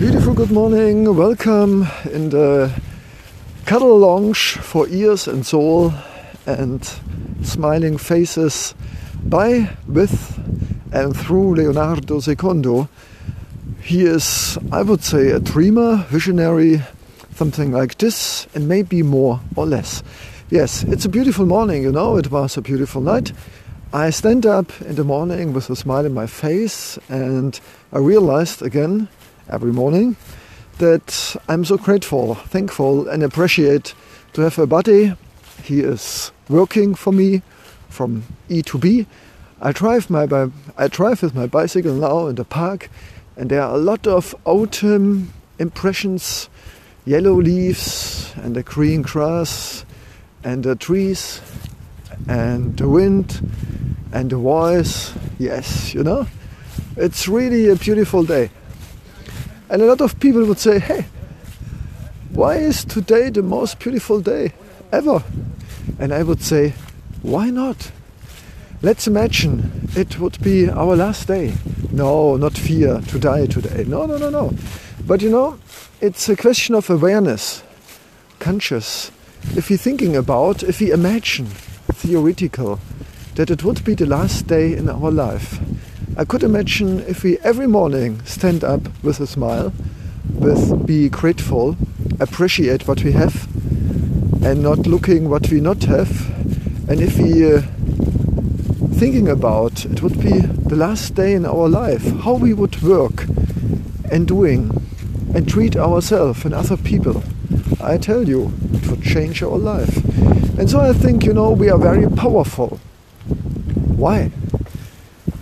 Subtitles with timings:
[0.00, 1.14] beautiful good morning.
[1.14, 2.72] Welcome in the
[3.66, 5.92] cuddle lounge for ears and soul
[6.46, 6.82] and
[7.42, 8.74] smiling faces
[9.24, 10.38] by, with,
[10.90, 12.88] and through Leonardo Secondo.
[13.82, 16.80] He is, I would say, a dreamer, visionary,
[17.34, 20.02] something like this, and maybe more or less.
[20.48, 23.34] Yes, it's a beautiful morning, you know, it was a beautiful night.
[23.92, 27.60] I stand up in the morning with a smile in my face, and
[27.92, 29.08] I realized again
[29.50, 30.16] every morning
[30.78, 33.94] that I'm so grateful, thankful, and appreciate
[34.32, 35.14] to have a body.
[35.62, 37.42] He is working for me
[37.88, 39.06] from E to B.
[39.60, 40.26] I drive my
[40.78, 42.88] I drive with my bicycle now in the park,
[43.36, 46.48] and there are a lot of autumn impressions,
[47.04, 49.84] yellow leaves and the green grass
[50.42, 51.42] and the trees
[52.26, 53.50] and the wind
[54.12, 55.12] and the voice.
[55.38, 56.26] Yes, you know,
[56.96, 58.50] it's really a beautiful day.
[59.70, 61.06] And a lot of people would say, hey,
[62.30, 64.52] why is today the most beautiful day
[64.90, 65.22] ever?
[66.00, 66.74] And I would say,
[67.22, 67.92] why not?
[68.82, 71.54] Let's imagine it would be our last day.
[71.92, 73.84] No, not fear to die today.
[73.84, 74.54] No, no, no, no.
[75.06, 75.58] But you know,
[76.00, 77.62] it's a question of awareness,
[78.40, 79.12] conscious.
[79.54, 81.46] If we're thinking about, if we imagine,
[81.92, 82.80] theoretical,
[83.36, 85.60] that it would be the last day in our life,
[86.20, 89.72] I could imagine if we every morning stand up with a smile,
[90.34, 91.78] with be grateful,
[92.20, 93.48] appreciate what we have,
[94.44, 96.28] and not looking what we not have,
[96.90, 97.62] and if we uh,
[98.98, 103.24] thinking about it would be the last day in our life, how we would work
[104.10, 104.70] and doing
[105.34, 107.22] and treat ourselves and other people.
[107.80, 109.96] I tell you, it would change our life.
[110.58, 112.78] And so I think, you know, we are very powerful.
[113.96, 114.32] Why?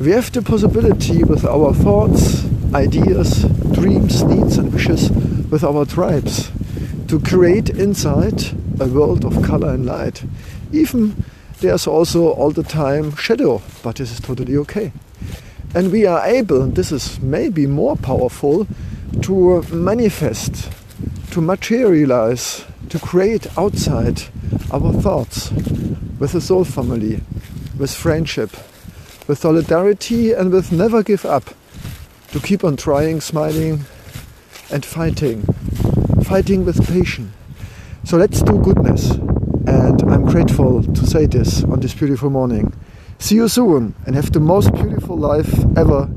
[0.00, 5.10] We have the possibility with our thoughts, ideas, dreams, needs, and wishes,
[5.50, 6.52] with our tribes,
[7.08, 8.44] to create inside
[8.78, 10.22] a world of color and light.
[10.70, 11.24] Even
[11.58, 14.92] there's also all the time shadow, but this is totally okay.
[15.74, 18.68] And we are able, and this is maybe more powerful,
[19.22, 20.70] to manifest,
[21.32, 24.22] to materialize, to create outside
[24.70, 25.50] our thoughts
[26.20, 27.20] with the soul family,
[27.76, 28.50] with friendship,
[29.28, 31.54] with solidarity and with never give up,
[32.32, 33.84] to keep on trying, smiling,
[34.70, 35.42] and fighting,
[36.24, 37.32] fighting with patience.
[38.04, 39.10] So let's do goodness.
[39.66, 42.72] And I'm grateful to say this on this beautiful morning.
[43.18, 46.08] See you soon and have the most beautiful life ever